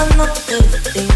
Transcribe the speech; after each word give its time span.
Another 0.00 0.62
thing, 0.92 1.08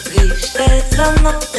The 0.00 0.34
thing, 0.40 1.51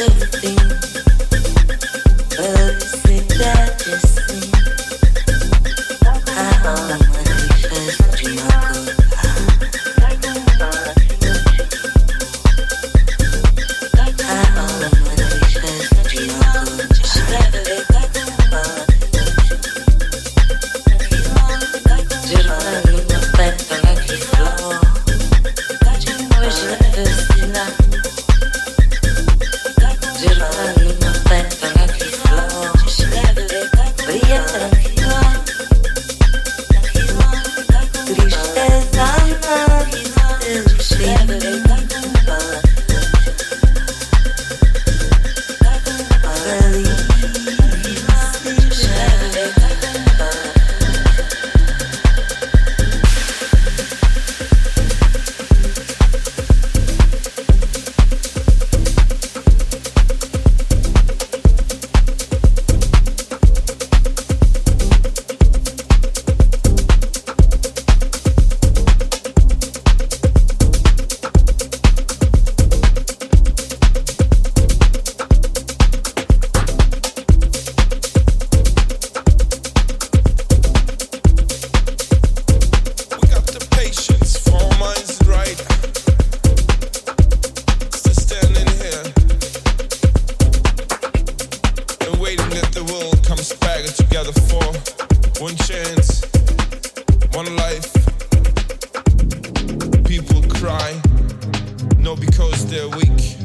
they're 102.74 102.88
weak, 102.88 103.36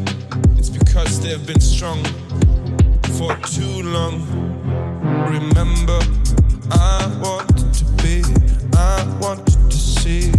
it's 0.58 0.70
because 0.70 1.22
they've 1.22 1.46
been 1.46 1.60
strong 1.60 2.04
for 3.16 3.36
too 3.46 3.84
long. 3.84 4.26
Remember, 5.30 6.00
I 6.72 7.06
wanted 7.22 7.72
to 7.76 7.86
be, 8.02 8.24
I 8.76 9.06
wanted 9.22 9.70
to 9.70 9.78
see. 9.78 10.39